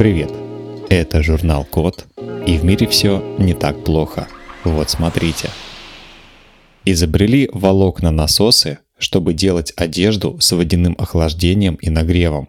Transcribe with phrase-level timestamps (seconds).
[0.00, 0.32] Привет!
[0.88, 2.06] Это журнал Код,
[2.46, 4.28] и в мире все не так плохо.
[4.64, 5.50] Вот смотрите.
[6.86, 12.48] Изобрели волокна насосы, чтобы делать одежду с водяным охлаждением и нагревом.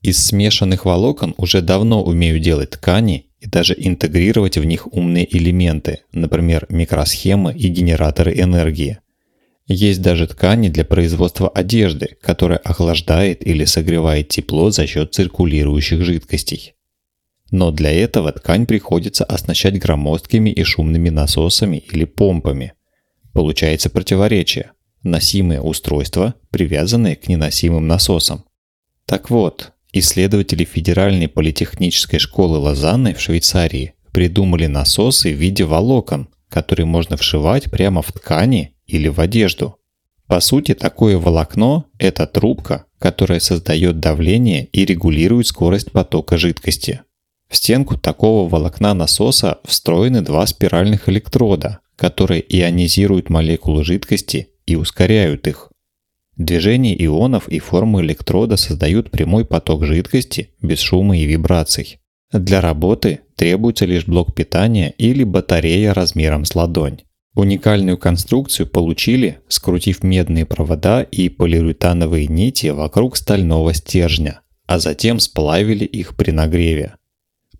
[0.00, 6.00] Из смешанных волокон уже давно умеют делать ткани и даже интегрировать в них умные элементы,
[6.10, 8.98] например, микросхемы и генераторы энергии.
[9.66, 16.74] Есть даже ткани для производства одежды, которая охлаждает или согревает тепло за счет циркулирующих жидкостей.
[17.50, 22.72] Но для этого ткань приходится оснащать громоздкими и шумными насосами или помпами.
[23.32, 24.72] Получается противоречие.
[25.02, 28.44] Носимые устройства, привязанные к неносимым насосам.
[29.04, 36.86] Так вот, исследователи Федеральной политехнической школы Лозанны в Швейцарии придумали насосы в виде волокон, которые
[36.86, 39.78] можно вшивать прямо в ткани или в одежду.
[40.26, 47.00] По сути, такое волокно– это трубка, которая создает давление и регулирует скорость потока жидкости.
[47.48, 55.46] В стенку такого волокна насоса встроены два спиральных электрода, которые ионизируют молекулы жидкости и ускоряют
[55.46, 55.70] их.
[56.36, 61.98] Движение ионов и формы электрода создают прямой поток жидкости без шума и вибраций.
[62.32, 67.00] Для работы требуется лишь блок питания или батарея размером с ладонь.
[67.34, 75.86] Уникальную конструкцию получили, скрутив медные провода и полиуретановые нити вокруг стального стержня, а затем сплавили
[75.86, 76.96] их при нагреве.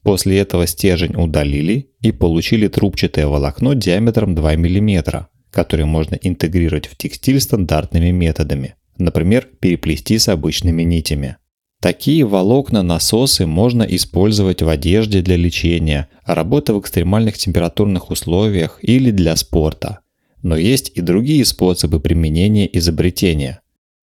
[0.02, 6.96] После этого стержень удалили и получили трубчатое волокно диаметром 2 мм, которое можно интегрировать в
[6.96, 11.36] текстиль стандартными методами, например, переплести с обычными нитями.
[11.82, 19.34] Такие волокна-насосы можно использовать в одежде для лечения, работы в экстремальных температурных условиях или для
[19.34, 19.98] спорта.
[20.42, 23.62] Но есть и другие способы применения изобретения.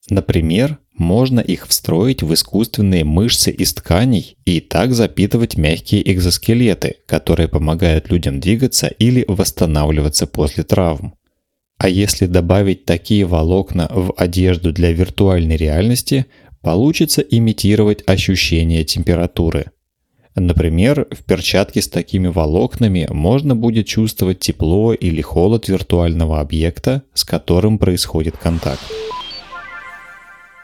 [0.10, 7.48] Например, можно их встроить в искусственные мышцы из тканей и так запитывать мягкие экзоскелеты, которые
[7.48, 11.14] помогают людям двигаться или восстанавливаться после травм.
[11.78, 16.26] А если добавить такие волокна в одежду для виртуальной реальности,
[16.62, 19.72] получится имитировать ощущение температуры.
[20.36, 27.26] Например, в перчатке с такими волокнами можно будет чувствовать тепло или холод виртуального объекта, с
[27.26, 28.82] которым происходит контакт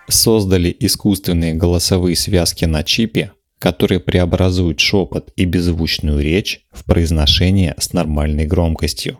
[0.08, 7.94] создали искусственные голосовые связки на чипе, которые преобразуют шепот и беззвучную речь в произношение с
[7.94, 9.20] нормальной громкостью.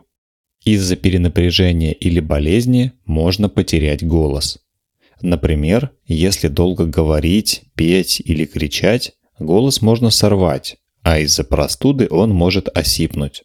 [0.64, 4.58] Из-за перенапряжения или болезни можно потерять голос.
[5.22, 12.68] Например, если долго говорить, петь или кричать, голос можно сорвать, а из-за простуды он может
[12.76, 13.42] осипнуть.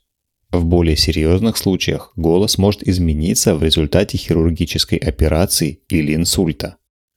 [0.51, 6.75] В более серьезных случаях голос может измениться в результате хирургической операции или инсульта.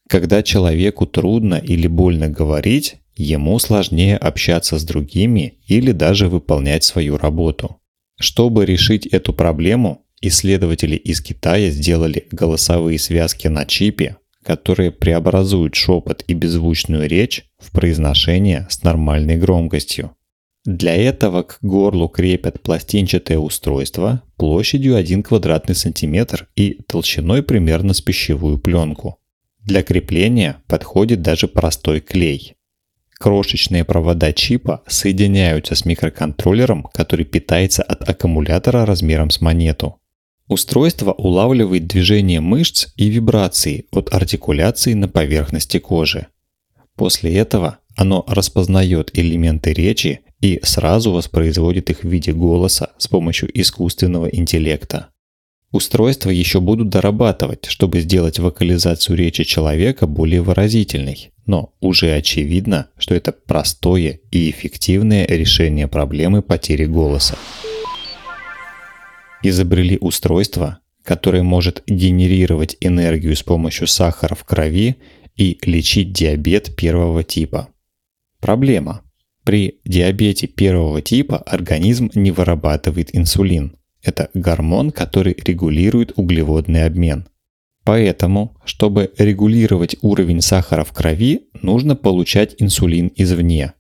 [0.08, 7.16] Когда человеку трудно или больно говорить, ему сложнее общаться с другими или даже выполнять свою
[7.16, 7.80] работу.
[8.20, 16.22] Чтобы решить эту проблему, исследователи из Китая сделали голосовые связки на чипе, которые преобразуют шепот
[16.26, 20.16] и беззвучную речь в произношение с нормальной громкостью.
[20.64, 28.00] Для этого к горлу крепят пластинчатое устройство площадью 1 квадратный сантиметр и толщиной примерно с
[28.00, 29.18] пищевую пленку.
[29.60, 32.56] Для крепления подходит даже простой клей.
[33.18, 40.00] Крошечные провода чипа соединяются с микроконтроллером, который питается от аккумулятора размером с монету.
[40.48, 46.26] Устройство улавливает движение мышц и вибрации от артикуляции на поверхности кожи.
[46.96, 53.48] После этого оно распознает элементы речи и сразу воспроизводит их в виде голоса с помощью
[53.58, 55.08] искусственного интеллекта.
[55.72, 61.32] Устройства еще будут дорабатывать, чтобы сделать вокализацию речи человека более выразительной.
[61.46, 67.36] Но уже очевидно, что это простое и эффективное решение проблемы потери голоса.
[69.44, 74.96] Изобрели устройство, которое может генерировать энергию с помощью сахара в крови
[75.36, 77.68] и лечить диабет первого типа.
[78.40, 79.02] Проблема.
[79.44, 87.26] При диабете первого типа организм не вырабатывает инсулин– это гормон, который регулирует углеводный обмен.
[87.84, 93.72] Поэтому, чтобы регулировать уровень сахара в крови, нужно получать инсулин извне.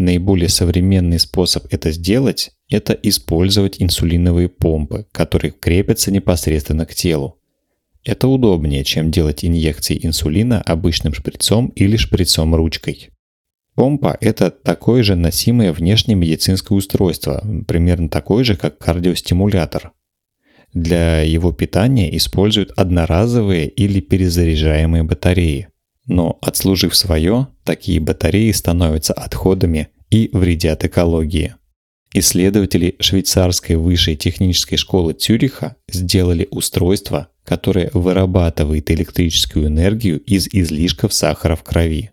[0.00, 7.38] Наиболее современный способ это сделать– это использовать инсулиновые помпы, которые крепятся непосредственно к телу.
[8.02, 13.10] Это удобнее, чем делать инъекции инсулина обычным шприцом или шприцом ручкой.
[13.74, 19.92] Помпа– это такое же носимое внешнее медицинское устройство, примерно такое же, как кардиостимулятор.
[20.72, 25.68] Для его питания используют одноразовые или перезаряжаемые батареи.
[26.10, 31.54] Но отслужив свое, такие батареи становятся отходами и вредят экологии.
[32.12, 41.54] Исследователи швейцарской высшей технической школы Цюриха сделали устройство, которое вырабатывает электрическую энергию из излишков сахара
[41.54, 42.10] в крови.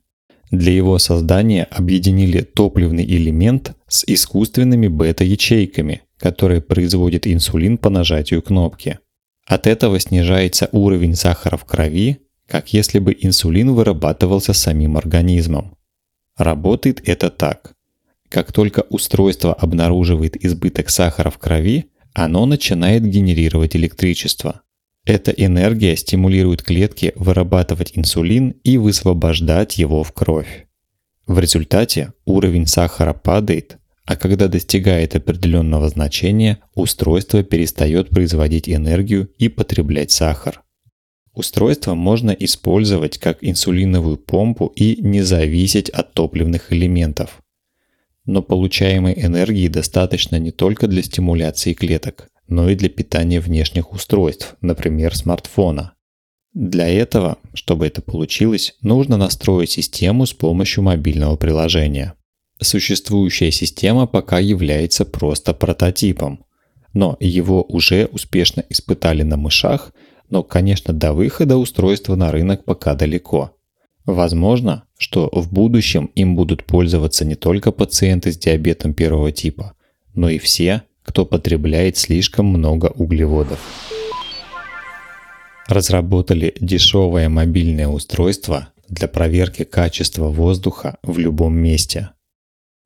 [0.52, 9.00] Для его создания объединили топливный элемент с искусственными бета-ячейками, которые производят инсулин по нажатию кнопки.
[9.48, 15.76] От этого снижается уровень сахара в крови, как если бы инсулин вырабатывался самим организмом.
[16.38, 17.74] Работает это так.
[18.30, 24.62] Как только устройство обнаруживает избыток сахара в крови, оно начинает генерировать электричество.
[25.06, 30.68] Эта энергия стимулирует клетки вырабатывать инсулин и высвобождать его в кровь.
[31.26, 39.50] В результате уровень сахара падает, а когда достигает определенного значения, устройство перестает производить энергию и
[39.50, 40.64] потреблять сахар.
[41.38, 47.44] Устройство можно использовать как инсулиновую помпу и не зависеть от топливных элементов.
[48.26, 54.56] Но получаемой энергии достаточно не только для стимуляции клеток, но и для питания внешних устройств,
[54.62, 55.94] например, смартфона.
[56.56, 62.16] Для этого, чтобы это получилось, нужно настроить систему с помощью мобильного приложения.
[62.60, 66.44] Существующая система пока является просто прототипом,
[66.94, 69.94] но его уже успешно испытали на мышах–
[70.30, 73.58] но, конечно, до выхода устройства на рынок пока далеко.
[74.06, 79.74] Возможно, что в будущем им будут пользоваться не только пациенты с диабетом первого типа,
[80.14, 83.60] но и все, кто потребляет слишком много углеводов.
[85.68, 92.12] Разработали дешевое мобильное устройство для проверки качества воздуха в любом месте.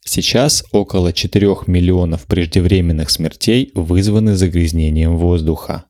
[0.04, 5.86] Сейчас около 4 миллионов преждевременных смертей вызваны загрязнением воздуха.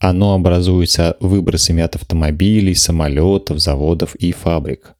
[0.00, 4.94] Оно образуется выбросами от автомобилей, самолетов, заводов и фабрик.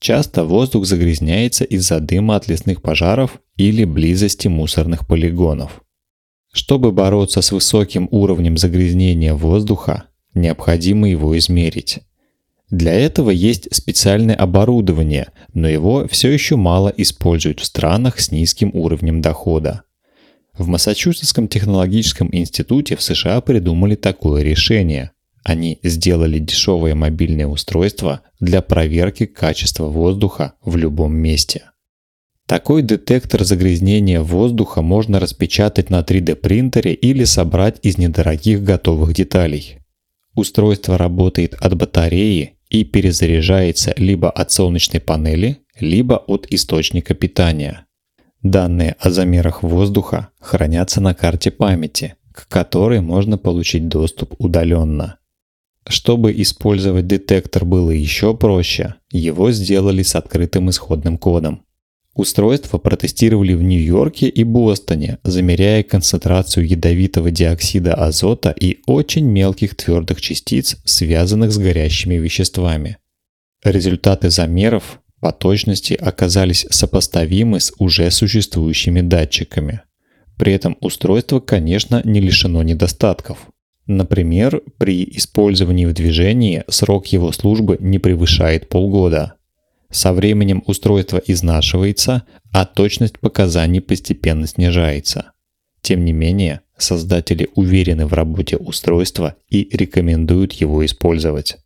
[0.00, 5.82] Часто воздух загрязняется из-за дыма от лесных пожаров или близости мусорных полигонов.
[6.52, 10.04] Чтобы бороться с высоким уровнем загрязнения воздуха,
[10.34, 12.00] необходимо его измерить.
[12.70, 18.70] Для этого есть специальное оборудование, но его все еще мало используют в странах с низким
[18.74, 19.82] уровнем дохода.
[20.58, 25.12] В Массачусетском технологическом институте в США придумали такое решение.
[25.44, 31.70] Они сделали дешевое мобильное устройство для проверки качества воздуха в любом месте.
[32.46, 39.78] Такой детектор загрязнения воздуха можно распечатать на 3D принтере или собрать из недорогих готовых деталей.
[40.34, 47.84] Устройство работает от батареи и перезаряжается либо от солнечной панели, либо от источника питания–
[48.42, 55.18] Данные о замерах воздуха хранятся на карте памяти, к которой можно получить доступ удаленно.
[55.86, 61.64] Чтобы использовать детектор было еще проще, его сделали с открытым исходным кодом.
[62.14, 70.20] Устройство протестировали в Нью-Йорке и Бостоне, замеряя концентрацию ядовитого диоксида азота и очень мелких твердых
[70.20, 72.98] частиц, связанных с горящими веществами.
[73.64, 79.82] Результаты замеров по точности оказались сопоставимы с уже существующими датчиками.
[80.36, 83.48] При этом устройство, конечно, не лишено недостатков.
[83.86, 89.34] Например, при использовании в движении срок его службы не превышает полгода.
[89.90, 95.32] Со временем устройство изнашивается, а точность показаний постепенно снижается.
[95.80, 101.56] Тем не менее, создатели уверены в работе устройства и рекомендуют его использовать.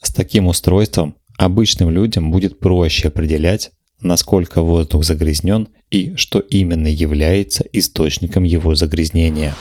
[0.00, 7.64] С таким устройством Обычным людям будет проще определять, насколько воздух загрязнен и что именно является
[7.72, 9.54] источником его загрязнения.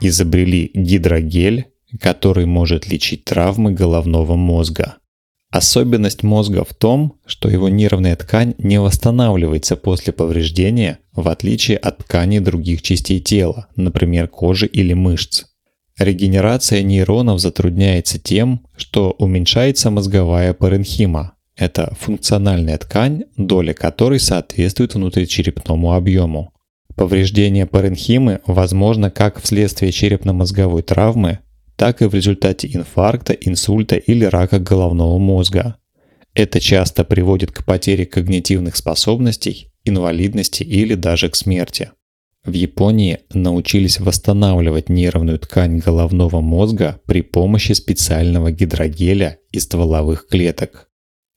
[0.00, 1.66] Изобрели гидрогель,
[2.00, 4.96] который может лечить травмы головного мозга.
[5.50, 11.98] Особенность мозга в том, что его нервная ткань не восстанавливается после повреждения, в отличие от
[11.98, 15.44] тканей других частей тела, например, кожи или мышц.
[15.98, 21.32] Регенерация нейронов затрудняется тем, что уменьшается мозговая паренхима.
[21.56, 26.52] Это функциональная ткань, доля которой соответствует внутричерепному объему.
[26.96, 31.38] Повреждение паренхимы возможно как вследствие черепно-мозговой травмы,
[31.76, 35.76] так и в результате инфаркта, инсульта или рака головного мозга.
[36.34, 41.90] Это часто приводит к потере когнитивных способностей, инвалидности или даже к смерти.
[42.46, 50.88] В Японии научились восстанавливать нервную ткань головного мозга при помощи специального гидрогеля из стволовых клеток.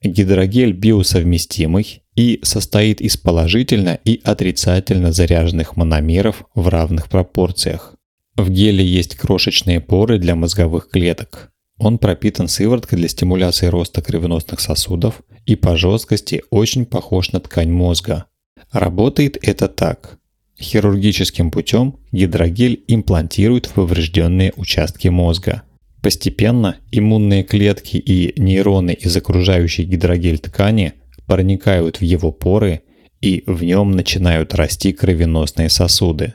[0.04, 7.96] Гидрогель биосовместимый и состоит из положительно и отрицательно заряженных мономеров в равных пропорциях.
[8.36, 11.51] В геле есть крошечные поры для мозговых клеток.
[11.80, 17.72] Он пропитан сывороткой для стимуляции роста кровеносных сосудов и по жесткости очень похож на ткань
[17.72, 18.25] мозга.
[18.72, 20.19] Работает это так.
[20.60, 25.63] Хирургическим путем гидрогель имплантируют в поврежденные участки мозга.
[26.01, 30.94] Постепенно иммунные клетки и нейроны из окружающей гидрогель ткани
[31.28, 32.82] проникают в его поры
[33.22, 36.34] и в нем начинают расти кровеносные сосуды.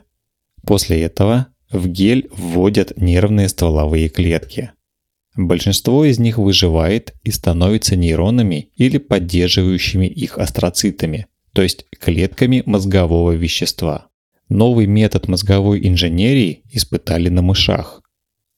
[0.67, 4.71] После этого в гель вводят нервные стволовые клетки.
[5.37, 13.33] Большинство из них выживает и становится нейронами или поддерживающими их астроцитами, то есть клетками мозгового
[13.33, 14.09] вещества.
[14.49, 18.03] Новый метод мозговой инженерии испытали на мышах.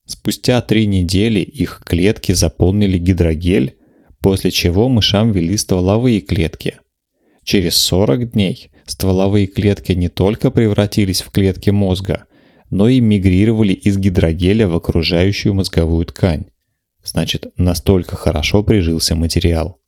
[0.05, 3.77] Спустя три недели их клетки заполнили гидрогель,
[4.21, 6.81] после чего мышам ввели стволовые клетки.
[7.45, 12.25] Через 40 дней стволовые клетки не только превратились в клетки мозга,
[12.71, 16.47] но и мигрировали из гидрогеля в окружающую мозговую ткань.
[17.05, 19.79] Значит, настолько хорошо прижился материал.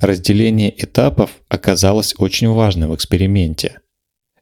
[0.00, 3.80] Разделение этапов оказалось очень важным в эксперименте–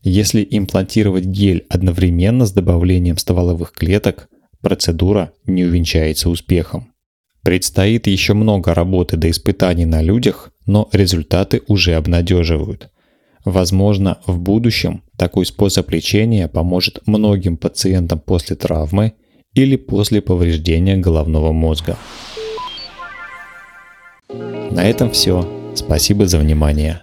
[0.09, 4.29] если имплантировать гель одновременно с добавлением стволовых клеток,
[4.61, 6.93] процедура не увенчается успехом.
[7.43, 12.89] Предстоит еще много работы до испытаний на людях, но результаты уже обнадеживают.
[13.45, 19.15] Возможно, в будущем такой способ лечения поможет многим пациентам после травмы
[19.55, 21.97] или после повреждения головного мозга.
[24.29, 25.49] На этом все.
[25.75, 27.03] Спасибо за внимание.